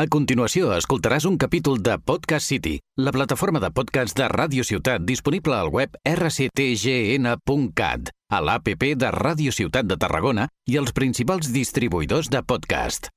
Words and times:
A 0.00 0.06
continuació, 0.08 0.70
escoltaràs 0.72 1.26
un 1.28 1.34
capítol 1.36 1.82
de 1.84 1.98
Podcast 2.00 2.48
City, 2.48 2.78
la 2.96 3.12
plataforma 3.12 3.60
de 3.60 3.68
podcast 3.68 4.16
de 4.16 4.24
Ràdio 4.32 4.64
Ciutat 4.64 5.04
disponible 5.04 5.52
al 5.52 5.68
web 5.68 5.92
rctgn.cat, 6.08 8.08
a 8.32 8.38
l'APP 8.40 8.96
de 8.96 9.10
Ràdio 9.12 9.52
Ciutat 9.52 9.84
de 9.90 9.98
Tarragona 10.00 10.48
i 10.72 10.80
els 10.80 10.96
principals 10.96 11.52
distribuïdors 11.52 12.32
de 12.32 12.40
podcast. 12.40 13.12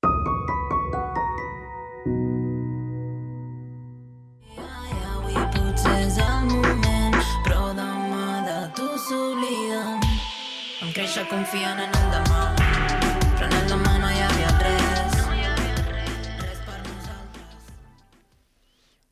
Confiant 11.29 11.77
en 11.79 11.87
el 11.87 12.07
demà, 12.11 12.41
però 13.37 13.47
en 13.47 13.53
el 13.55 13.67
demà 13.71 13.93
no 14.01 14.12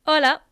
Hola! 0.04 0.42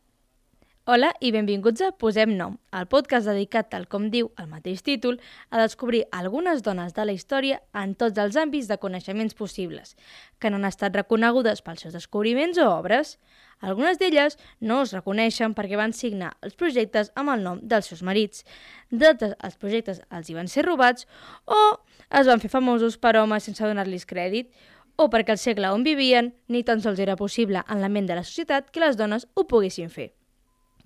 Hola 0.87 1.09
i 1.19 1.33
benvinguts 1.35 1.83
a 1.83 1.89
Posem 1.99 2.37
Nom, 2.39 2.53
el 2.71 2.85
podcast 2.87 3.27
dedicat, 3.27 3.67
tal 3.73 3.89
com 3.91 4.05
diu 4.13 4.29
el 4.39 4.47
mateix 4.47 4.85
títol, 4.87 5.17
a 5.51 5.59
descobrir 5.59 6.05
algunes 6.15 6.63
dones 6.63 6.95
de 6.95 7.07
la 7.09 7.17
història 7.17 7.59
en 7.75 7.97
tots 7.99 8.23
els 8.23 8.39
àmbits 8.39 8.69
de 8.71 8.79
coneixements 8.79 9.35
possibles, 9.35 9.97
que 10.39 10.55
no 10.55 10.61
han 10.61 10.71
estat 10.71 10.95
reconegudes 10.95 11.65
pels 11.67 11.83
seus 11.83 11.99
descobriments 11.99 12.63
o 12.63 12.69
obres. 12.71 13.17
Algunes 13.59 13.99
d'elles 13.99 14.39
no 14.63 14.85
es 14.85 14.95
reconeixen 14.95 15.59
perquè 15.59 15.75
van 15.83 15.99
signar 15.99 16.37
els 16.47 16.55
projectes 16.55 17.11
amb 17.19 17.35
el 17.35 17.43
nom 17.43 17.59
dels 17.61 17.91
seus 17.91 18.07
marits. 18.07 18.47
D'altres, 18.95 19.35
els 19.35 19.59
projectes 19.59 19.99
els 20.15 20.31
hi 20.31 20.39
van 20.39 20.47
ser 20.47 20.69
robats 20.71 21.11
o 21.51 21.59
es 22.07 22.31
van 22.31 22.39
fer 22.39 22.55
famosos 22.55 23.03
per 23.03 23.17
homes 23.19 23.51
sense 23.51 23.67
donar-los 23.67 24.07
crèdit, 24.07 24.55
o 25.01 25.09
perquè 25.09 25.33
el 25.33 25.41
segle 25.41 25.71
on 25.73 25.85
vivien 25.87 26.35
ni 26.53 26.61
tan 26.67 26.83
sols 26.85 27.01
era 27.01 27.17
possible 27.17 27.63
en 27.73 27.81
la 27.81 27.89
ment 27.89 28.09
de 28.09 28.19
la 28.19 28.25
societat 28.27 28.69
que 28.69 28.83
les 28.83 28.99
dones 29.01 29.25
ho 29.35 29.47
poguessin 29.49 29.89
fer. 29.89 30.11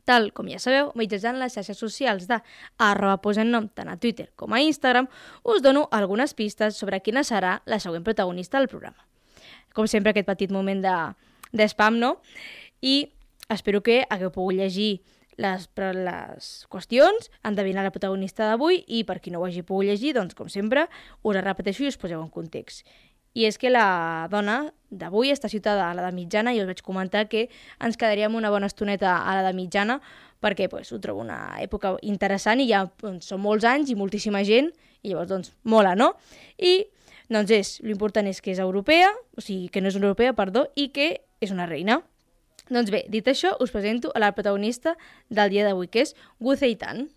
Tal 0.06 0.28
com 0.36 0.46
ja 0.52 0.60
sabeu, 0.60 0.92
mitjançant 0.94 1.40
les 1.40 1.56
xarxes 1.56 1.80
socials 1.80 2.28
de 2.30 2.38
arroba 2.78 3.16
posem 3.24 3.48
nom 3.50 3.66
tant 3.72 3.88
a 3.90 3.96
Twitter 3.98 4.28
com 4.36 4.52
a 4.52 4.60
Instagram, 4.62 5.08
us 5.42 5.64
dono 5.64 5.88
algunes 5.90 6.36
pistes 6.36 6.76
sobre 6.78 7.00
quina 7.02 7.24
serà 7.24 7.56
la 7.66 7.80
següent 7.80 8.04
protagonista 8.04 8.60
del 8.60 8.68
programa. 8.68 9.00
Com 9.74 9.88
sempre, 9.90 10.12
aquest 10.12 10.28
petit 10.28 10.52
moment 10.54 10.84
de, 10.84 10.94
de 11.50 11.66
spam, 11.72 11.98
no? 11.98 12.18
I 12.84 13.08
espero 13.50 13.80
que 13.82 14.04
hagueu 14.10 14.30
pogut 14.30 14.60
llegir 14.60 15.00
les, 15.40 15.66
les 15.96 16.52
qüestions, 16.70 17.32
endevinar 17.42 17.82
la 17.82 17.90
protagonista 17.90 18.46
d'avui 18.52 18.84
i 18.86 19.02
per 19.08 19.18
qui 19.24 19.32
no 19.34 19.40
ho 19.40 19.48
hagi 19.48 19.64
pogut 19.66 19.88
llegir, 19.88 20.14
doncs, 20.14 20.36
com 20.38 20.52
sempre, 20.52 20.86
us 21.24 21.34
la 21.34 21.42
repeteixo 21.42 21.82
i 21.82 21.90
us 21.90 21.98
poseu 21.98 22.22
en 22.22 22.30
context. 22.30 22.86
I 23.34 23.48
és 23.48 23.58
que 23.58 23.70
la 23.70 24.28
dona 24.30 24.72
d'avui 24.94 25.32
està 25.34 25.50
ciutada 25.50 25.88
a 25.88 25.94
l'edat 25.96 26.14
mitjana 26.14 26.54
i 26.54 26.60
us 26.62 26.68
vaig 26.70 26.82
comentar 26.86 27.26
que 27.28 27.48
ens 27.82 27.98
quedaríem 27.98 28.34
una 28.38 28.52
bona 28.54 28.70
estoneta 28.70 29.16
a 29.22 29.34
l'edat 29.36 29.56
mitjana 29.58 29.98
perquè 30.44 30.68
pues, 30.70 30.92
ho 30.92 31.00
trobo 31.00 31.24
una 31.24 31.56
època 31.62 31.96
interessant 32.02 32.60
i 32.62 32.68
ja 32.70 32.84
doncs, 33.02 33.30
són 33.32 33.42
molts 33.42 33.66
anys 33.66 33.90
i 33.90 33.98
moltíssima 33.98 34.44
gent 34.46 34.70
i 35.02 35.12
llavors 35.12 35.30
doncs 35.30 35.52
mola, 35.64 35.94
no? 35.98 36.14
I 36.58 36.86
doncs 37.32 37.52
és, 37.56 37.76
l'important 37.84 38.28
és 38.28 38.40
que 38.44 38.52
és 38.52 38.60
europea, 38.62 39.10
o 39.36 39.42
sigui, 39.44 39.68
que 39.72 39.80
no 39.80 39.90
és 39.90 39.96
europea, 39.98 40.34
perdó, 40.36 40.66
i 40.76 40.90
que 40.94 41.08
és 41.44 41.52
una 41.54 41.66
reina. 41.66 42.00
Doncs 42.70 42.92
bé, 42.92 43.04
dit 43.12 43.26
això, 43.28 43.54
us 43.60 43.72
presento 43.72 44.12
a 44.14 44.22
la 44.22 44.32
protagonista 44.36 44.94
del 45.28 45.52
dia 45.52 45.66
d'avui, 45.66 45.88
que 45.88 46.04
és 46.04 46.14
Wu 46.40 46.56
Zeitan. 46.56 47.08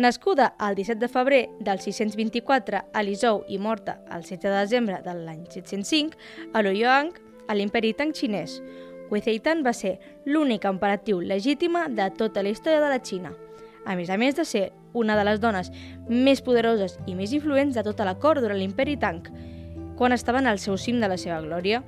Nascuda 0.00 0.54
el 0.66 0.76
17 0.76 0.98
de 0.98 1.08
febrer 1.08 1.50
del 1.60 1.78
624 1.78 2.78
a 2.94 3.02
Lisou 3.02 3.42
i 3.52 3.58
morta 3.58 3.98
el 4.10 4.24
7 4.24 4.48
de 4.48 4.54
desembre 4.62 5.02
de 5.04 5.12
l'any 5.12 5.42
705 5.44 6.16
a 6.54 6.62
Luoyang, 6.62 7.10
a 7.46 7.52
l'imperi 7.52 7.90
Tang 7.92 8.14
xinès, 8.16 8.62
Huizeitan 9.10 9.60
va 9.60 9.74
ser 9.76 9.98
l'única 10.24 10.70
emperatriu 10.72 11.20
legítima 11.20 11.82
de 11.92 12.06
tota 12.16 12.40
la 12.42 12.48
història 12.48 12.80
de 12.80 12.88
la 12.88 13.02
Xina, 13.04 13.34
a 13.84 13.92
més 13.98 14.08
a 14.08 14.16
més 14.16 14.38
de 14.38 14.46
ser 14.48 14.70
una 14.96 15.18
de 15.18 15.26
les 15.28 15.42
dones 15.42 15.68
més 16.08 16.40
poderoses 16.40 16.96
i 17.04 17.12
més 17.14 17.34
influents 17.36 17.76
de 17.76 17.84
tota 17.84 18.08
la 18.08 18.16
cort 18.16 18.40
durant 18.40 18.56
l'imperi 18.56 18.96
Tang, 18.96 19.28
quan 20.00 20.16
estaven 20.16 20.48
al 20.48 20.62
seu 20.64 20.78
cim 20.80 20.96
de 21.04 21.12
la 21.12 21.18
seva 21.20 21.42
glòria. 21.44 21.82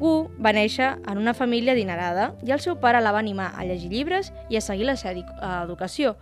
Wu 0.00 0.26
va 0.42 0.50
néixer 0.52 0.90
en 1.06 1.22
una 1.22 1.38
família 1.38 1.78
adinerada 1.78 2.32
i 2.42 2.50
el 2.50 2.58
seu 2.58 2.80
pare 2.82 2.98
la 2.98 3.14
va 3.14 3.22
animar 3.22 3.52
a 3.54 3.62
llegir 3.62 3.92
llibres 3.94 4.32
i 4.50 4.58
a 4.58 4.60
seguir 4.60 4.90
la 4.90 4.96
seva 4.98 5.14
edu- 5.14 5.38
educació, 5.62 6.16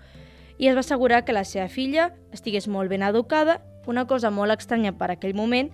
i 0.58 0.68
es 0.68 0.74
va 0.74 0.80
assegurar 0.80 1.24
que 1.24 1.34
la 1.36 1.44
seva 1.44 1.68
filla 1.68 2.10
estigués 2.32 2.68
molt 2.68 2.90
ben 2.90 3.04
educada, 3.06 3.60
una 3.86 4.06
cosa 4.06 4.30
molt 4.30 4.52
estranya 4.56 4.92
per 4.98 5.10
aquell 5.12 5.34
moment 5.34 5.70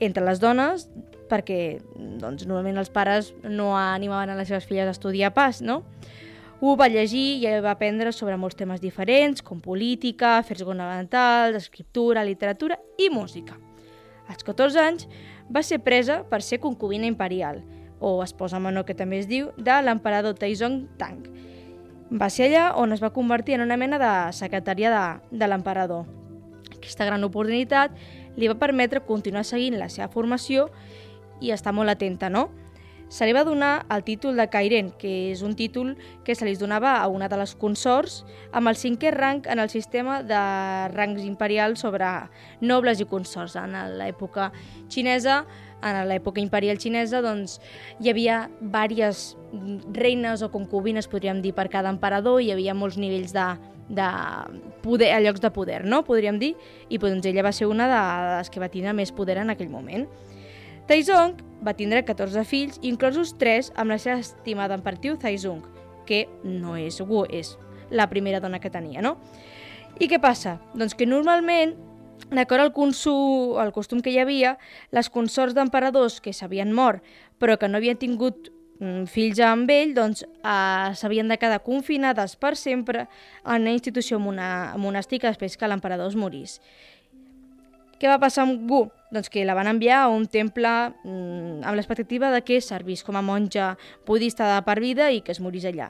entre 0.00 0.24
les 0.24 0.40
dones, 0.40 0.88
perquè 1.30 1.78
doncs, 2.20 2.44
normalment 2.46 2.80
els 2.82 2.92
pares 2.92 3.32
no 3.44 3.74
animaven 3.76 4.32
a 4.32 4.38
les 4.38 4.48
seves 4.48 4.66
filles 4.68 4.88
a 4.88 4.94
estudiar 4.94 5.32
pas, 5.34 5.62
no? 5.62 5.82
Wu 6.60 6.72
va 6.76 6.88
llegir 6.88 7.42
i 7.44 7.48
va 7.60 7.74
aprendre 7.74 8.12
sobre 8.16 8.36
molts 8.40 8.56
temes 8.56 8.80
diferents, 8.80 9.42
com 9.44 9.60
política, 9.60 10.38
afers 10.38 10.64
governamentals, 10.64 11.58
escriptura, 11.66 12.24
literatura 12.24 12.78
i 12.96 13.10
música. 13.12 13.58
Als 14.26 14.42
14 14.44 14.80
anys 14.80 15.08
va 15.52 15.62
ser 15.62 15.82
presa 15.84 16.22
per 16.30 16.40
ser 16.42 16.58
concubina 16.60 17.06
imperial, 17.06 17.60
o 18.00 18.22
esposa 18.24 18.60
menor 18.60 18.86
que 18.88 18.96
també 18.96 19.20
es 19.20 19.28
diu, 19.28 19.52
de 19.56 19.76
l'emperador 19.84 20.36
Taizong 20.40 20.86
Tang, 20.96 21.28
va 22.10 22.28
ser 22.30 22.50
allà 22.50 22.66
on 22.78 22.92
es 22.94 23.02
va 23.02 23.12
convertir 23.14 23.56
en 23.56 23.64
una 23.64 23.76
mena 23.76 23.98
de 23.98 24.12
secretària 24.36 24.92
de, 24.92 25.38
de 25.38 25.48
l'emperador. 25.48 26.06
Aquesta 26.76 27.06
gran 27.08 27.24
oportunitat 27.24 27.96
li 28.36 28.48
va 28.48 28.58
permetre 28.60 29.02
continuar 29.06 29.44
seguint 29.44 29.78
la 29.80 29.88
seva 29.88 30.08
formació 30.12 30.68
i 31.40 31.50
estar 31.50 31.74
molt 31.74 31.90
atenta, 31.90 32.30
no? 32.30 32.48
Se 33.08 33.26
li 33.26 33.32
va 33.32 33.44
donar 33.46 33.86
el 33.94 34.02
títol 34.02 34.34
de 34.34 34.48
Cairen, 34.50 34.88
que 34.98 35.30
és 35.30 35.42
un 35.46 35.54
títol 35.54 35.92
que 36.26 36.34
se 36.34 36.46
li 36.46 36.56
donava 36.58 36.96
a 36.98 37.06
una 37.06 37.28
de 37.30 37.38
les 37.38 37.54
consorts 37.54 38.24
amb 38.50 38.66
el 38.66 38.78
cinquè 38.78 39.12
rang 39.14 39.46
en 39.46 39.62
el 39.62 39.70
sistema 39.70 40.24
de 40.26 40.40
rangs 40.90 41.22
imperials 41.22 41.84
sobre 41.86 42.08
nobles 42.60 43.00
i 43.00 43.06
consorts. 43.06 43.54
En 43.62 43.78
l'època 44.00 44.50
xinesa, 44.90 45.44
en 45.86 46.02
l'època 46.10 46.42
imperial 46.42 46.82
xinesa, 46.82 47.22
doncs, 47.22 47.60
hi 48.02 48.10
havia 48.10 48.42
diverses 48.58 49.36
reines 49.94 50.42
o 50.42 50.50
concubines, 50.50 51.06
podríem 51.06 51.44
dir, 51.44 51.54
per 51.54 51.68
cada 51.70 51.94
emperador, 51.94 52.40
hi 52.42 52.50
havia 52.50 52.74
molts 52.74 52.98
nivells 52.98 53.30
de, 53.36 53.46
de 53.88 54.10
poder, 54.82 55.12
a 55.14 55.22
llocs 55.22 55.40
de 55.40 55.52
poder, 55.54 55.84
no? 55.86 56.02
podríem 56.04 56.42
dir, 56.42 56.56
i 56.90 56.98
doncs, 56.98 57.26
ella 57.30 57.46
va 57.46 57.54
ser 57.54 57.70
una 57.70 57.86
de 57.86 58.00
les 58.40 58.50
que 58.50 58.62
va 58.62 58.72
tindre 58.72 58.96
més 58.98 59.14
poder 59.14 59.38
en 59.44 59.54
aquell 59.54 59.70
moment. 59.70 60.08
Taizong 60.86 61.34
va 61.66 61.74
tindre 61.74 62.04
14 62.06 62.44
fills, 62.46 62.78
inclosos 62.86 63.32
3 63.40 63.72
amb 63.74 63.90
la 63.90 63.98
seva 63.98 64.20
estimada 64.22 64.76
emperatriu 64.78 65.16
Taizong, 65.18 65.64
que 66.06 66.26
no 66.44 66.76
és 66.78 67.00
Wu, 67.02 67.24
és 67.26 67.56
la 67.90 68.06
primera 68.10 68.38
dona 68.40 68.60
que 68.62 68.70
tenia, 68.70 69.02
no? 69.02 69.16
I 69.98 70.06
què 70.06 70.20
passa? 70.22 70.60
Doncs 70.78 70.94
que 70.94 71.08
normalment, 71.08 71.74
d'acord 72.30 72.62
al, 72.62 72.72
consum, 72.76 73.56
al 73.58 73.72
costum 73.74 73.98
que 73.98 74.12
hi 74.14 74.20
havia, 74.22 74.56
les 74.94 75.10
consorts 75.10 75.56
d'emperadors 75.58 76.20
que 76.22 76.34
s'havien 76.36 76.70
mort 76.70 77.02
però 77.42 77.58
que 77.58 77.68
no 77.68 77.80
havien 77.80 77.98
tingut 77.98 78.52
mm, 78.78 79.06
fills 79.10 79.40
amb 79.42 79.70
ell, 79.72 79.94
doncs 79.96 80.22
eh, 80.22 80.92
s'havien 80.94 81.28
de 81.28 81.38
quedar 81.40 81.62
confinades 81.66 82.36
per 82.38 82.54
sempre 82.56 83.08
en 83.44 83.66
una 83.66 83.74
institució 83.74 84.20
mona 84.22 84.76
monàstica 84.78 85.32
després 85.32 85.58
que 85.58 85.68
l'emperador 85.68 86.12
es 86.12 86.16
morís. 86.18 86.60
Què 87.96 88.08
va 88.12 88.20
passar 88.20 88.44
amb 88.44 88.70
Wu? 88.70 88.86
Doncs 89.16 89.32
que 89.32 89.46
la 89.48 89.56
van 89.56 89.70
enviar 89.70 90.02
a 90.04 90.08
un 90.12 90.26
temple 90.28 90.72
mmm, 91.02 91.62
amb 91.64 91.78
l'expectativa 91.78 92.28
de 92.34 92.42
que 92.44 92.60
servís 92.60 93.02
com 93.02 93.16
a 93.16 93.24
monja 93.24 93.76
budista 94.04 94.50
de 94.52 94.58
per 94.66 94.76
vida 94.84 95.08
i 95.10 95.22
que 95.24 95.32
es 95.32 95.40
morís 95.40 95.64
allà. 95.64 95.88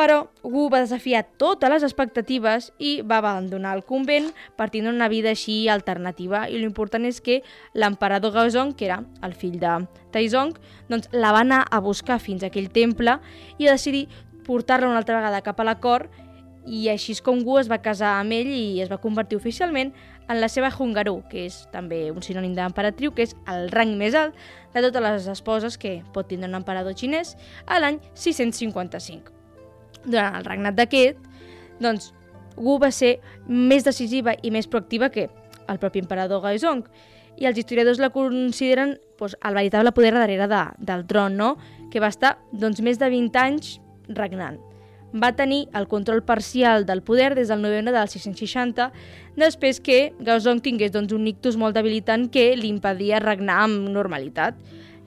Però 0.00 0.30
Wu 0.46 0.70
va 0.72 0.78
desafiar 0.80 1.26
totes 1.36 1.68
les 1.68 1.82
expectatives 1.84 2.70
i 2.78 3.02
va 3.04 3.18
abandonar 3.18 3.74
el 3.76 3.82
convent 3.84 4.30
per 4.56 4.70
tindre 4.72 4.94
una 4.94 5.10
vida 5.12 5.34
així 5.34 5.66
alternativa 5.68 6.46
i 6.48 6.56
l'important 6.56 7.04
és 7.04 7.20
que 7.20 7.42
l'emperador 7.74 8.32
Gaozong, 8.32 8.72
que 8.72 8.86
era 8.88 9.02
el 9.26 9.34
fill 9.36 9.58
de 9.60 9.74
Taizong, 10.14 10.54
doncs 10.88 11.10
la 11.12 11.34
va 11.36 11.42
anar 11.44 11.66
a 11.68 11.82
buscar 11.84 12.16
fins 12.16 12.46
a 12.46 12.48
aquell 12.48 12.70
temple 12.72 13.18
i 13.58 13.66
va 13.66 13.76
decidir 13.76 14.06
portar-la 14.46 14.88
una 14.88 15.02
altra 15.02 15.18
vegada 15.18 15.44
cap 15.44 15.60
a 15.60 15.68
la 15.68 15.76
cort 15.84 16.08
i 16.66 16.88
així 16.92 17.14
és 17.16 17.22
com 17.24 17.40
Wu 17.46 17.58
es 17.60 17.70
va 17.70 17.80
casar 17.82 18.18
amb 18.20 18.34
ell 18.36 18.50
i 18.52 18.80
es 18.82 18.90
va 18.90 19.00
convertir 19.00 19.38
oficialment 19.38 19.92
en 20.30 20.40
la 20.40 20.48
seva 20.52 20.70
Hungaru, 20.70 21.16
que 21.30 21.46
és 21.48 21.64
també 21.72 22.04
un 22.12 22.22
sinònim 22.22 22.54
d'emperatriu, 22.54 23.14
que 23.16 23.24
és 23.26 23.34
el 23.50 23.70
rang 23.72 23.96
més 23.98 24.14
alt 24.14 24.36
de 24.74 24.84
totes 24.84 25.02
les 25.02 25.28
esposes 25.32 25.78
que 25.80 26.00
pot 26.14 26.28
tindre 26.30 26.48
un 26.48 26.58
emperador 26.60 26.94
xinès 26.94 27.34
a 27.66 27.80
l'any 27.80 27.98
655. 28.14 29.32
Durant 30.06 30.38
el 30.38 30.46
regnat 30.46 30.78
d'aquest, 30.78 31.18
doncs, 31.82 32.12
Wu 32.60 32.76
va 32.78 32.90
ser 32.92 33.16
més 33.48 33.86
decisiva 33.86 34.34
i 34.42 34.50
més 34.52 34.68
proactiva 34.68 35.08
que 35.10 35.28
el 35.70 35.78
propi 35.80 36.02
emperador 36.02 36.42
Gaozong, 36.44 36.84
i 37.40 37.46
els 37.48 37.58
historiadors 37.58 38.00
la 38.02 38.12
consideren 38.12 38.98
doncs, 39.18 39.36
el 39.40 39.54
veritable 39.56 39.92
poder 39.96 40.12
darrere 40.14 40.48
de, 40.50 40.64
del 40.78 41.06
tron, 41.06 41.36
no? 41.36 41.54
que 41.90 42.00
va 42.00 42.12
estar 42.12 42.36
doncs, 42.52 42.82
més 42.84 43.00
de 43.00 43.08
20 43.10 43.40
anys 43.40 43.78
regnant. 44.08 44.60
Va 45.12 45.32
tenir 45.34 45.64
el 45.74 45.88
control 45.88 46.22
parcial 46.22 46.86
del 46.86 47.02
poder 47.02 47.34
des 47.34 47.48
del 47.48 47.62
novembre 47.62 47.92
del 47.92 48.08
660, 48.08 48.90
després 49.36 49.80
que 49.80 50.12
Gaozong 50.20 50.62
tingués 50.62 50.92
doncs, 50.94 51.12
un 51.12 51.26
ictus 51.26 51.58
molt 51.58 51.74
debilitant 51.74 52.28
que 52.30 52.52
li 52.56 52.70
impedia 52.70 53.18
regnar 53.18 53.64
amb 53.64 53.90
normalitat. 53.90 54.54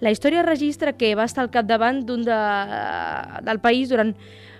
La 0.03 0.11
història 0.11 0.43
registra 0.43 0.97
que 0.99 1.13
va 1.15 1.23
estar 1.23 1.45
al 1.45 1.51
capdavant 1.51 2.03
d'un 2.03 2.25
de, 2.27 2.39
del 3.47 3.61
país 3.63 3.87
durant 3.87 4.11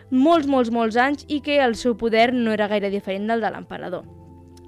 molts, 0.10 0.48
molts, 0.48 0.72
molts 0.72 0.96
anys 0.96 1.26
i 1.28 1.42
que 1.44 1.60
el 1.60 1.76
seu 1.76 1.98
poder 2.00 2.32
no 2.34 2.54
era 2.54 2.70
gaire 2.72 2.94
diferent 2.94 3.28
del 3.28 3.44
de 3.44 3.52
l'emperador. 3.52 4.06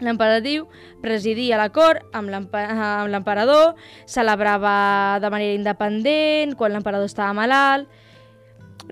L'emperadriu 0.04 0.66
presidia 1.00 1.56
la 1.56 1.70
cort 1.72 2.04
amb 2.12 2.28
l'emperador, 2.34 3.78
celebrava 4.06 5.20
de 5.24 5.30
manera 5.32 5.56
independent 5.56 6.58
quan 6.60 6.76
l'emperador 6.76 7.08
estava 7.08 7.32
malalt. 7.38 7.88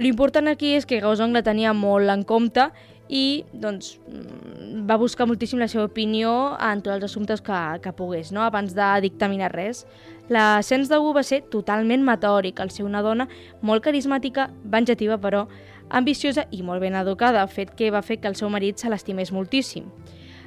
L'important 0.02 0.50
aquí 0.50 0.74
és 0.74 0.88
que 0.90 1.02
Gaozong 1.04 1.36
la 1.36 1.44
tenia 1.46 1.74
molt 1.78 2.10
en 2.10 2.24
compte 2.26 2.70
i 3.14 3.44
doncs, 3.54 4.00
mm, 4.08 4.88
va 4.90 4.98
buscar 4.98 5.28
moltíssim 5.28 5.60
la 5.60 5.68
seva 5.68 5.86
opinió 5.86 6.58
en 6.58 6.82
tots 6.82 6.96
els 6.96 7.04
assumptes 7.04 7.42
que, 7.42 7.60
que 7.84 7.94
pogués, 7.94 8.32
no? 8.32 8.42
abans 8.42 8.74
de 8.74 8.90
dictaminar 9.02 9.52
res. 9.54 9.86
L'ascens 10.30 10.90
de 10.90 10.98
Wu 10.98 11.14
va 11.14 11.24
ser 11.24 11.44
totalment 11.52 12.04
meteòric, 12.04 12.60
al 12.60 12.72
ser 12.72 12.86
una 12.88 13.04
dona 13.04 13.28
molt 13.62 13.84
carismàtica, 13.84 14.50
venjativa 14.64 15.20
però 15.20 15.48
ambiciosa 15.90 16.48
i 16.52 16.64
molt 16.64 16.82
ben 16.82 16.96
educada, 16.96 17.46
fet 17.48 17.76
que 17.76 17.92
va 17.92 18.02
fer 18.02 18.18
que 18.18 18.28
el 18.28 18.36
seu 18.40 18.50
marit 18.50 18.80
se 18.80 18.90
l'estimés 18.90 19.32
moltíssim. 19.32 19.86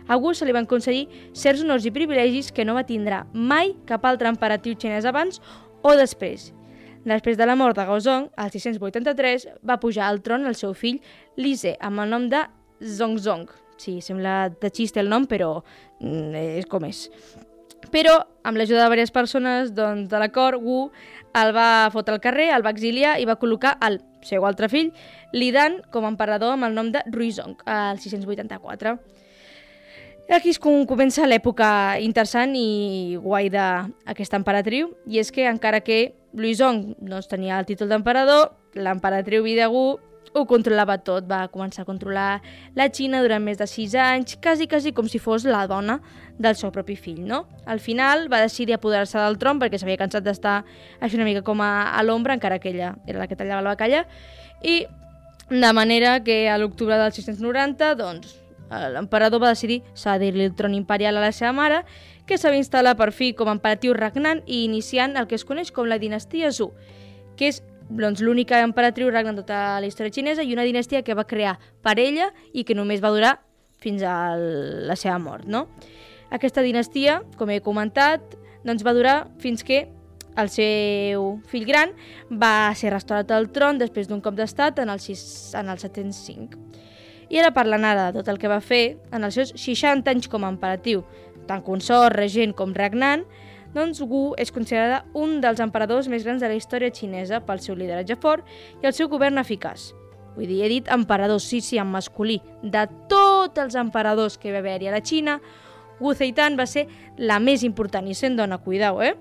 A 0.09 0.17
Wu 0.17 0.35
se 0.35 0.47
li 0.47 0.55
van 0.55 0.67
concedir 0.67 1.09
certs 1.35 1.63
honors 1.63 1.87
i 1.87 1.93
privilegis 1.95 2.53
que 2.53 2.65
no 2.65 2.75
va 2.75 2.87
tindre 2.87 3.25
mai 3.33 3.75
cap 3.87 4.05
altre 4.07 4.31
emperatiu 4.31 4.75
xinès 4.79 5.05
abans 5.05 5.43
o 5.83 5.95
després. 5.99 6.53
Després 7.07 7.39
de 7.39 7.47
la 7.47 7.55
mort 7.55 7.79
de 7.79 7.85
Gaozong, 7.87 8.31
al 8.35 8.51
683, 8.51 9.47
va 9.63 9.79
pujar 9.79 10.09
al 10.09 10.23
tron 10.27 10.47
el 10.49 10.57
seu 10.59 10.73
fill 10.75 10.99
Li 11.39 11.55
Ze, 11.55 11.77
amb 11.79 12.03
el 12.03 12.11
nom 12.11 12.27
de 12.33 12.41
Zongzong. 12.83 13.47
Sí, 13.79 14.01
sembla 14.03 14.49
de 14.51 14.71
xiste 14.75 14.99
el 14.99 15.13
nom, 15.13 15.29
però 15.31 15.61
mm, 16.01 16.35
és 16.59 16.67
com 16.67 16.87
és. 16.89 17.05
Però, 17.93 18.17
amb 18.43 18.59
l'ajuda 18.59 18.83
de 18.83 18.89
diverses 18.89 19.15
persones 19.15 19.71
doncs, 19.77 20.09
de 20.11 20.19
la 20.19 20.33
cort, 20.35 20.59
Wu 20.59 20.89
el 21.39 21.53
va 21.55 21.87
fotre 21.95 22.17
al 22.17 22.25
carrer, 22.25 22.49
el 22.57 22.65
va 22.67 22.73
exiliar 22.75 23.15
i 23.21 23.29
va 23.29 23.39
col·locar 23.39 23.77
el 23.87 24.01
seu 24.27 24.47
altre 24.49 24.67
fill, 24.73 24.91
Li 25.37 25.53
Dan, 25.55 25.79
com 25.95 26.09
a 26.09 26.11
emperador 26.11 26.57
amb 26.57 26.67
el 26.67 26.75
nom 26.75 26.91
de 26.91 27.05
Ruizong, 27.13 27.61
al 27.71 28.03
684. 28.03 28.97
Aquí 30.27 30.51
com 30.59 30.83
comença 30.91 31.23
l'època 31.23 32.01
interessant 32.03 32.51
i 32.59 33.15
guai 33.23 33.47
d'aquesta 33.47 34.41
emperatriu, 34.41 34.89
i 35.07 35.21
és 35.23 35.31
que 35.31 35.45
encara 35.47 35.79
que 35.87 36.17
Luizong 36.35 36.97
doncs, 36.99 37.29
tenia 37.31 37.61
el 37.61 37.67
títol 37.69 37.93
d'emperador, 37.93 38.51
l'emperatriu 38.75 39.45
Videgu 39.47 39.85
ho 40.35 40.43
controlava 40.51 40.97
tot, 40.99 41.29
va 41.31 41.47
començar 41.53 41.85
a 41.85 41.89
controlar 41.89 42.43
la 42.75 42.89
Xina 42.91 43.21
durant 43.23 43.45
més 43.45 43.61
de 43.61 43.69
6 43.71 43.95
anys, 44.03 44.35
quasi, 44.43 44.67
quasi 44.67 44.91
com 44.93 45.07
si 45.09 45.21
fos 45.23 45.47
la 45.47 45.63
dona 45.71 46.01
del 46.43 46.59
seu 46.59 46.73
propi 46.75 46.97
fill, 46.99 47.23
no? 47.25 47.45
Al 47.65 47.79
final 47.79 48.27
va 48.33 48.43
decidir 48.43 48.75
apoderar-se 48.75 49.23
del 49.23 49.39
tron 49.39 49.63
perquè 49.63 49.79
s'havia 49.79 50.01
cansat 50.01 50.27
d'estar 50.27 50.57
així 50.99 51.17
una 51.17 51.29
mica 51.29 51.45
com 51.47 51.63
a, 51.63 51.93
a 51.95 52.03
l'ombra, 52.03 52.35
encara 52.35 52.59
que 52.59 52.75
ella 52.75 52.97
era 53.07 53.23
la 53.23 53.29
que 53.31 53.39
tallava 53.39 53.63
la 53.63 53.77
bacalla, 53.77 54.03
i 54.61 54.83
de 55.49 55.73
manera 55.73 56.19
que 56.27 56.49
a 56.51 56.59
l'octubre 56.59 56.99
del 56.99 57.15
690, 57.15 57.95
doncs, 57.95 58.35
l'emperador 58.71 59.43
va 59.43 59.53
decidir 59.55 59.83
cedir-li 59.95 60.49
el 60.49 60.55
tron 60.55 60.75
imperial 60.75 61.17
a 61.17 61.25
la 61.25 61.33
seva 61.33 61.53
mare, 61.53 61.85
que 62.27 62.39
s'havia 62.39 62.61
instal·lat 62.63 62.99
per 62.99 63.13
fi 63.15 63.33
com 63.39 63.49
a 63.49 63.55
emperatiu 63.55 63.95
regnant 63.95 64.43
i 64.47 64.65
iniciant 64.65 65.17
el 65.17 65.29
que 65.31 65.39
es 65.39 65.47
coneix 65.47 65.71
com 65.73 65.87
la 65.87 66.01
dinastia 66.03 66.51
Zhu, 66.51 66.73
que 67.39 67.53
és 67.53 67.63
doncs, 67.89 68.21
l'única 68.21 68.63
emperatriu 68.67 69.11
regnant 69.11 69.39
tota 69.39 69.79
la 69.81 69.87
història 69.87 70.13
xinesa 70.13 70.43
i 70.43 70.55
una 70.55 70.67
dinastia 70.67 71.05
que 71.07 71.15
va 71.15 71.27
crear 71.29 71.57
per 71.83 71.99
ella 72.03 72.33
i 72.53 72.65
que 72.65 72.75
només 72.75 73.03
va 73.03 73.15
durar 73.15 73.37
fins 73.79 74.03
a 74.03 74.35
la 74.37 74.97
seva 74.97 75.19
mort. 75.23 75.47
No? 75.47 75.67
Aquesta 76.35 76.65
dinastia, 76.65 77.21
com 77.39 77.51
he 77.51 77.61
comentat, 77.63 78.35
doncs 78.67 78.83
va 78.83 78.97
durar 78.97 79.19
fins 79.39 79.63
que 79.63 79.85
el 80.37 80.51
seu 80.53 81.37
fill 81.49 81.65
gran 81.65 81.95
va 82.29 82.75
ser 82.77 82.91
restaurat 82.93 83.31
al 83.33 83.49
tron 83.55 83.79
després 83.81 84.09
d'un 84.11 84.21
cop 84.21 84.35
d'estat 84.37 84.83
en, 84.83 84.91
el 84.91 85.01
en 85.01 85.71
el 85.73 85.79
705. 85.79 86.59
I 87.31 87.41
ara 87.43 87.53
parlant 87.55 87.85
ara 87.85 88.11
de 88.11 88.21
tot 88.21 88.31
el 88.31 88.39
que 88.39 88.51
va 88.51 88.61
fer 88.63 88.99
en 89.15 89.27
els 89.27 89.35
seus 89.35 89.53
60 89.59 90.11
anys 90.13 90.31
com 90.31 90.47
a 90.47 90.51
emperatiu, 90.53 91.03
tant 91.49 91.63
consort, 91.67 92.15
regent 92.15 92.55
com 92.55 92.75
regnant, 92.75 93.25
doncs 93.77 94.01
Wu 94.01 94.33
és 94.41 94.53
considerada 94.55 95.03
un 95.13 95.41
dels 95.43 95.61
emperadors 95.61 96.09
més 96.09 96.25
grans 96.25 96.41
de 96.41 96.49
la 96.49 96.57
història 96.57 96.95
xinesa 96.95 97.43
pel 97.45 97.61
seu 97.61 97.77
lideratge 97.77 98.17
fort 98.23 98.47
i 98.83 98.89
el 98.89 98.95
seu 98.97 99.11
govern 99.13 99.43
eficaç. 99.43 99.91
Vull 100.37 100.49
dir, 100.49 100.63
he 100.65 100.69
dit 100.69 100.89
emperador, 100.93 101.41
sí, 101.41 101.63
sí, 101.65 101.79
en 101.81 101.89
masculí. 101.89 102.39
De 102.63 102.85
tots 103.11 103.61
els 103.61 103.77
emperadors 103.81 104.37
que 104.39 104.53
va 104.53 104.61
haver-hi 104.61 104.91
a 104.91 104.97
la 104.97 105.03
Xina, 105.05 105.39
Wu 106.01 106.13
Zeitan 106.15 106.59
va 106.61 106.67
ser 106.69 106.87
la 107.17 107.39
més 107.41 107.65
important, 107.65 108.05
i 108.05 108.15
sent 108.15 108.37
dona, 108.37 108.61
cuidau, 108.61 109.01
eh? 109.01 109.15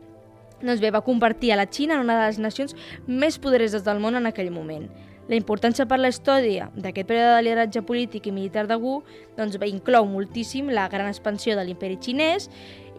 Doncs 0.62 0.82
bé, 0.84 0.92
va 0.92 1.04
convertir 1.04 1.54
a 1.54 1.60
la 1.60 1.68
Xina 1.72 1.96
en 1.96 2.04
una 2.04 2.20
de 2.20 2.28
les 2.28 2.40
nacions 2.40 2.76
més 3.08 3.40
poderoses 3.40 3.84
del 3.84 4.02
món 4.04 4.20
en 4.20 4.28
aquell 4.28 4.52
moment. 4.52 4.90
La 5.26 5.34
importància 5.34 5.88
per 5.90 5.98
la 5.98 6.12
història 6.14 6.68
d'aquest 6.78 7.08
període 7.10 7.32
de 7.34 7.44
lideratge 7.48 7.82
polític 7.82 8.28
i 8.30 8.34
militar 8.34 8.68
de 8.70 8.76
Wu 8.78 9.00
doncs, 9.40 9.58
inclou 9.66 10.06
moltíssim 10.06 10.70
la 10.70 10.86
gran 10.88 11.10
expansió 11.10 11.56
de 11.58 11.64
l'imperi 11.66 11.98
xinès 11.98 12.46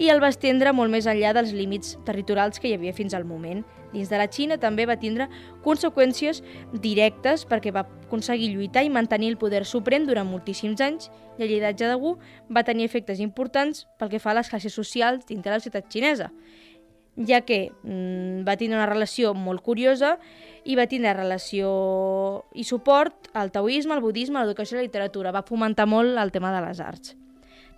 i 0.02 0.10
el 0.10 0.18
va 0.20 0.32
estendre 0.34 0.72
molt 0.74 0.90
més 0.90 1.06
enllà 1.06 1.30
dels 1.36 1.54
límits 1.54 1.94
territorials 2.04 2.58
que 2.58 2.68
hi 2.68 2.74
havia 2.74 2.92
fins 2.96 3.14
al 3.14 3.24
moment. 3.24 3.62
Dins 3.92 4.10
de 4.10 4.18
la 4.18 4.26
Xina 4.26 4.58
també 4.58 4.84
va 4.90 4.98
tindre 5.00 5.28
conseqüències 5.64 6.42
directes 6.82 7.46
perquè 7.48 7.70
va 7.72 7.86
aconseguir 7.86 8.50
lluitar 8.52 8.82
i 8.84 8.90
mantenir 8.90 9.30
el 9.30 9.38
poder 9.38 9.64
suprem 9.64 10.04
durant 10.04 10.26
moltíssims 10.28 10.82
anys 10.82 11.08
i 11.38 11.46
el 11.46 11.52
lideratge 11.54 11.86
de 11.86 11.94
Wu 11.94 12.16
va 12.50 12.66
tenir 12.66 12.90
efectes 12.90 13.22
importants 13.22 13.86
pel 13.96 14.10
que 14.10 14.20
fa 14.20 14.34
a 14.34 14.40
les 14.40 14.50
classes 14.50 14.74
socials 14.74 15.24
dintre 15.30 15.52
de 15.52 15.60
la 15.60 15.64
ciutat 15.64 15.88
xinesa 15.88 16.32
ja 17.16 17.40
que 17.42 17.72
mm, 17.82 18.44
va 18.46 18.56
tindre 18.60 18.78
una 18.78 18.88
relació 18.88 19.32
molt 19.34 19.62
curiosa 19.64 20.16
i 20.64 20.76
va 20.76 20.88
tindre 20.90 21.14
relació 21.16 21.70
i 22.54 22.64
suport 22.64 23.30
al 23.32 23.52
taoisme, 23.54 23.94
al 23.94 24.04
budisme, 24.04 24.38
a 24.38 24.44
l'educació 24.44 24.76
i 24.76 24.82
la 24.82 24.88
literatura. 24.88 25.32
Va 25.32 25.46
fomentar 25.46 25.86
molt 25.88 26.18
el 26.18 26.32
tema 26.34 26.52
de 26.52 26.64
les 26.66 26.80
arts. 26.80 27.16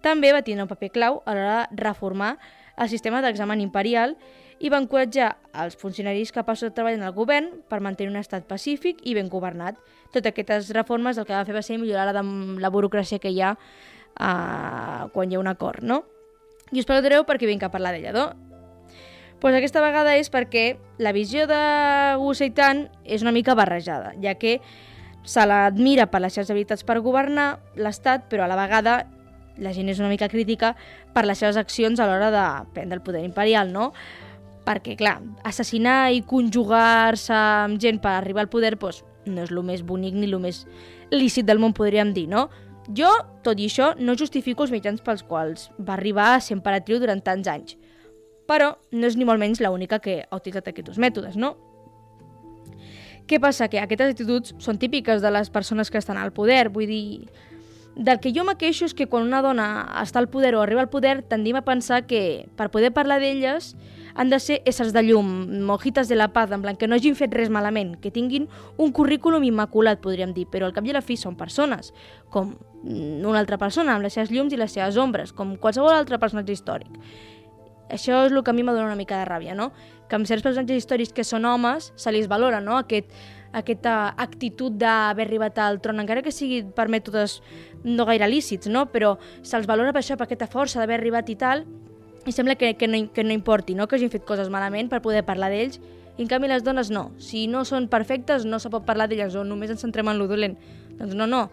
També 0.03 0.33
va 0.33 0.43
tindre 0.47 0.65
un 0.65 0.71
paper 0.71 0.91
clau 0.95 1.23
a 1.27 1.35
l'hora 1.35 1.61
de 1.71 1.83
reformar 1.83 2.37
el 2.79 2.89
sistema 2.89 3.23
d'examen 3.23 3.61
imperial 3.61 4.17
i 4.59 4.71
va 4.71 4.81
encoratjar 4.83 5.33
els 5.63 5.77
funcionaris 5.79 6.33
capaços 6.35 6.69
de 6.69 6.75
treballar 6.75 6.99
en 6.99 7.07
el 7.07 7.15
govern 7.15 7.51
per 7.71 7.81
mantenir 7.83 8.11
un 8.11 8.19
estat 8.19 8.47
pacífic 8.51 9.03
i 9.07 9.15
ben 9.15 9.31
governat. 9.31 9.79
Totes 10.15 10.33
aquestes 10.33 10.73
reformes 10.75 11.19
el 11.19 11.27
que 11.27 11.35
va 11.35 11.45
fer 11.47 11.55
va 11.55 11.63
ser 11.63 11.79
millorar 11.79 12.11
la, 12.11 12.23
la 12.23 12.71
burocràcia 12.75 13.23
que 13.23 13.31
hi 13.31 13.43
ha 13.43 13.55
uh, 13.55 15.09
quan 15.15 15.31
hi 15.31 15.39
ha 15.39 15.43
un 15.43 15.51
acord, 15.51 15.83
no? 15.83 16.03
I 16.73 16.83
us 16.83 16.89
preguntareu 16.89 17.25
per 17.25 17.39
què 17.39 17.47
vinc 17.49 17.63
a 17.65 17.73
parlar 17.73 17.95
d'ella, 17.95 18.13
no? 18.13 18.48
Pues 19.41 19.55
aquesta 19.55 19.83
vegada 19.85 20.17
és 20.19 20.31
perquè 20.33 20.79
la 20.99 21.13
visió 21.15 21.47
de 21.47 21.59
Wu 22.19 22.35
Seitan 22.35 22.89
és 23.05 23.23
una 23.23 23.33
mica 23.33 23.55
barrejada, 23.59 24.15
ja 24.23 24.35
que 24.35 24.59
se 25.29 25.45
l'admira 25.47 26.09
per 26.11 26.23
les 26.25 26.35
seves 26.35 26.51
habilitats 26.51 26.87
per 26.89 27.01
governar 27.05 27.59
l'Estat, 27.77 28.27
però 28.31 28.47
a 28.47 28.51
la 28.51 28.59
vegada 28.59 29.03
la 29.59 29.75
gent 29.75 29.91
és 29.91 29.99
una 29.99 30.09
mica 30.09 30.29
crítica 30.31 30.75
per 31.15 31.25
les 31.27 31.39
seves 31.39 31.59
accions 31.59 32.01
a 32.01 32.07
l'hora 32.07 32.31
de 32.35 32.47
prendre 32.75 32.99
el 32.99 33.05
poder 33.05 33.25
imperial, 33.27 33.73
no? 33.73 33.93
Perquè, 34.67 34.97
clar, 35.01 35.19
assassinar 35.49 36.13
i 36.13 36.23
conjugar-se 36.27 37.35
amb 37.35 37.81
gent 37.81 38.01
per 38.05 38.15
arribar 38.19 38.45
al 38.45 38.53
poder 38.53 38.77
doncs, 38.79 39.05
no 39.27 39.43
és 39.43 39.53
el 39.53 39.63
més 39.65 39.83
bonic 39.85 40.15
ni 40.15 40.29
el 40.29 40.39
més 40.41 40.67
lícit 41.11 41.47
del 41.47 41.59
món, 41.59 41.75
podríem 41.75 42.13
dir, 42.15 42.29
no? 42.29 42.49
Jo, 42.89 43.11
tot 43.45 43.61
i 43.61 43.67
això, 43.69 43.95
no 44.01 44.17
justifico 44.17 44.65
els 44.65 44.73
mitjans 44.73 45.03
pels 45.05 45.23
quals 45.23 45.69
va 45.79 45.95
arribar 45.99 46.35
a 46.35 46.41
ser 46.41 46.57
imperatriu 46.57 47.01
durant 47.01 47.21
tants 47.21 47.49
anys 47.49 47.77
però 48.49 48.73
no 48.91 49.07
és 49.07 49.19
ni 49.19 49.27
molt 49.29 49.41
menys 49.43 49.61
l'única 49.61 50.01
que 50.01 50.23
ha 50.25 50.39
utilitzat 50.41 50.73
aquests 50.73 50.99
mètodes, 50.99 51.37
no? 51.37 51.57
Què 53.29 53.37
passa? 53.45 53.69
Que 53.69 53.83
aquestes 53.83 54.15
actituds 54.15 54.55
són 54.65 54.81
típiques 54.81 55.21
de 55.21 55.31
les 55.35 55.53
persones 55.53 55.93
que 55.93 56.01
estan 56.01 56.17
al 56.17 56.33
poder, 56.33 56.71
vull 56.73 56.89
dir... 56.89 57.29
Del 57.99 58.21
que 58.23 58.31
jo 58.31 58.45
me 58.47 58.55
queixo 58.55 58.87
és 58.87 58.93
que 58.95 59.09
quan 59.11 59.25
una 59.27 59.41
dona 59.43 59.65
està 59.99 60.21
al 60.21 60.29
poder 60.31 60.53
o 60.55 60.61
arriba 60.63 60.85
al 60.85 60.91
poder 60.91 61.25
tendim 61.27 61.57
a 61.59 61.65
pensar 61.67 62.05
que 62.07 62.47
per 62.55 62.69
poder 62.71 62.93
parlar 62.95 63.17
d'elles 63.19 63.73
han 64.15 64.31
de 64.31 64.39
ser 64.39 64.61
éssers 64.71 64.93
de 64.95 65.03
llum, 65.03 65.33
mojites 65.67 66.07
de 66.07 66.15
la 66.15 66.29
paz, 66.31 66.53
en 66.55 66.63
plan 66.63 66.79
que 66.79 66.87
no 66.87 66.95
hagin 66.95 67.19
fet 67.19 67.35
res 67.35 67.51
malament, 67.51 67.97
que 67.99 68.13
tinguin 68.15 68.47
un 68.79 68.95
currículum 68.95 69.43
immaculat, 69.47 69.99
podríem 70.03 70.31
dir, 70.35 70.47
però 70.47 70.67
al 70.67 70.77
cap 70.77 70.87
i 70.87 70.95
a 70.95 70.99
la 71.01 71.03
fi 71.03 71.19
són 71.19 71.37
persones, 71.39 71.93
com 72.31 72.55
una 72.83 73.39
altra 73.39 73.59
persona, 73.59 73.95
amb 73.95 74.07
les 74.07 74.15
seves 74.15 74.31
llums 74.31 74.55
i 74.55 74.59
les 74.59 74.75
seves 74.75 74.99
ombres, 74.99 75.35
com 75.35 75.57
qualsevol 75.59 75.95
altre 75.95 76.19
personatge 76.23 76.55
històric. 76.55 77.03
Això 77.89 78.25
és 78.27 78.33
el 78.33 78.43
que 78.45 78.53
a 78.53 78.57
mi 78.57 78.63
m'ha 78.63 78.75
donat 78.77 78.91
una 78.91 78.99
mica 78.99 79.19
de 79.19 79.27
ràbia, 79.29 79.57
no? 79.57 79.71
Que 80.09 80.17
amb 80.17 80.29
certs 80.29 80.45
personatges 80.45 80.85
històrics 80.85 81.13
que 81.17 81.25
són 81.25 81.49
homes 81.49 81.93
se 81.97 82.13
li 82.13 82.21
valora, 82.29 82.61
no? 82.61 82.77
Aquest, 82.77 83.11
aquesta 83.53 84.15
actitud 84.17 84.77
d'haver 84.77 85.27
arribat 85.27 85.59
al 85.65 85.81
tron, 85.81 86.01
encara 86.01 86.23
que 86.23 86.33
sigui 86.33 86.63
per 86.77 86.89
mètodes 86.93 87.41
no 87.85 88.05
gaire 88.09 88.29
lícits, 88.29 88.69
no? 88.69 88.87
Però 88.93 89.17
se'ls 89.43 89.69
valora 89.69 89.93
per 89.93 90.03
això, 90.03 90.17
per 90.17 90.29
aquesta 90.29 90.51
força 90.53 90.81
d'haver 90.81 90.99
arribat 91.01 91.31
i 91.33 91.37
tal, 91.41 91.65
i 92.29 92.33
sembla 92.33 92.57
que, 92.61 92.75
que, 92.77 92.89
no, 92.89 93.07
que 93.13 93.25
no 93.25 93.33
importi, 93.33 93.75
no? 93.75 93.87
que 93.89 93.97
hagin 93.97 94.13
fet 94.13 94.27
coses 94.29 94.51
malament 94.53 94.91
per 94.91 95.01
poder 95.01 95.25
parlar 95.25 95.49
d'ells, 95.53 95.81
i 96.19 96.25
en 96.25 96.29
canvi 96.29 96.51
les 96.51 96.65
dones 96.67 96.91
no. 96.91 97.09
Si 97.23 97.47
no 97.47 97.63
són 97.65 97.87
perfectes 97.89 98.45
no 98.45 98.59
se 98.59 98.71
pot 98.73 98.85
parlar 98.85 99.07
d'elles 99.09 99.37
o 99.39 99.45
només 99.47 99.71
ens 99.71 99.85
centrem 99.85 100.11
en 100.11 100.19
lo 100.19 100.27
dolent. 100.29 100.59
Doncs 100.99 101.15
no, 101.15 101.29
no. 101.31 101.47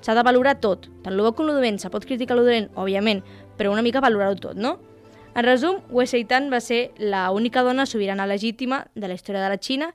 S'ha 0.00 0.14
de 0.16 0.24
valorar 0.24 0.56
tot, 0.62 0.88
tant 1.04 1.14
lo 1.14 1.26
bo 1.26 1.34
com 1.36 1.46
lo 1.46 1.54
dolent. 1.54 1.78
Se 1.78 1.90
pot 1.92 2.06
criticar 2.08 2.38
lo 2.38 2.46
dolent, 2.46 2.70
òbviament, 2.74 3.20
però 3.58 3.74
una 3.74 3.84
mica 3.84 4.00
valorar-ho 4.00 4.38
tot, 4.40 4.56
no? 4.56 4.78
En 5.34 5.44
resum, 5.44 5.82
Wu 5.90 6.06
Seitan 6.06 6.48
va 6.52 6.60
ser 6.60 6.92
la 6.98 7.30
única 7.30 7.62
dona 7.62 7.86
sobirana 7.86 8.26
legítima 8.26 8.88
de 8.94 9.08
la 9.08 9.14
història 9.14 9.42
de 9.42 9.52
la 9.52 9.60
Xina 9.60 9.92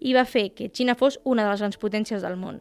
i 0.00 0.12
va 0.12 0.26
fer 0.26 0.50
que 0.52 0.68
Xina 0.68 0.96
fos 0.98 1.20
una 1.24 1.44
de 1.44 1.50
les 1.50 1.62
grans 1.62 1.78
potències 1.78 2.22
del 2.22 2.36
món. 2.36 2.60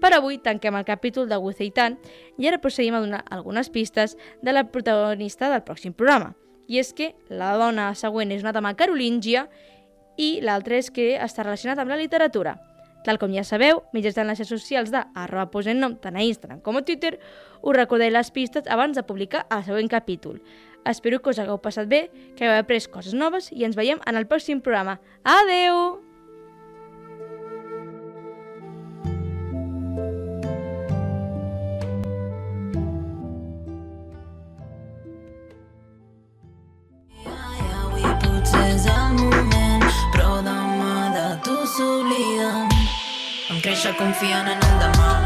Per 0.00 0.12
avui 0.12 0.36
tanquem 0.36 0.76
el 0.76 0.84
capítol 0.84 1.28
de 1.28 1.38
Wu 1.40 1.54
Zeitan 1.56 1.96
i 2.36 2.48
ara 2.48 2.60
procedim 2.60 2.94
a 2.94 3.00
donar 3.00 3.22
algunes 3.32 3.70
pistes 3.72 4.16
de 4.42 4.52
la 4.52 4.66
protagonista 4.68 5.48
del 5.48 5.64
pròxim 5.64 5.94
programa. 5.96 6.34
I 6.68 6.82
és 6.82 6.92
que 6.92 7.14
la 7.30 7.54
dona 7.56 7.94
següent 7.94 8.34
és 8.34 8.44
una 8.44 8.52
dama 8.52 8.74
carolíngia 8.76 9.46
i 10.18 10.40
l'altra 10.42 10.76
és 10.76 10.90
que 10.90 11.14
està 11.16 11.46
relacionat 11.46 11.78
amb 11.78 11.94
la 11.94 12.00
literatura. 12.00 12.58
Tal 13.06 13.20
com 13.22 13.30
ja 13.30 13.44
sabeu, 13.46 13.84
mitjançant 13.94 14.26
les 14.26 14.40
xarxes 14.40 14.64
socials 14.64 14.90
de 14.90 15.00
arroba 15.14 15.46
posem 15.52 15.78
nom 15.78 15.94
tant 16.02 16.16
a 16.18 16.24
Instagram 16.26 16.60
com 16.60 16.76
a 16.76 16.82
Twitter, 16.82 17.20
us 17.62 17.76
recordaré 17.76 18.10
les 18.10 18.32
pistes 18.34 18.66
abans 18.66 18.98
de 18.98 19.04
publicar 19.06 19.46
el 19.54 19.62
següent 19.64 19.88
capítol. 19.88 20.40
Espero 20.86 21.18
que 21.20 21.30
us 21.34 21.38
hagueu 21.42 21.58
passat 21.58 21.90
bé, 21.90 22.06
que 22.38 22.46
hagueu 22.46 22.62
après 22.62 22.86
coses 22.86 23.14
noves 23.14 23.50
i 23.50 23.66
ens 23.66 23.76
veiem 23.76 24.02
en 24.06 24.16
el 24.16 24.30
pròxim 24.30 24.62
programa. 24.62 25.00
Adeu! 25.24 26.06
Em 43.46 43.60
créixer 43.62 43.92
confiant 43.96 44.48
en 44.50 44.58
el 44.58 44.78
demà, 44.82 45.25